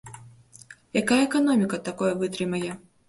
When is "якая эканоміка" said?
1.01-1.81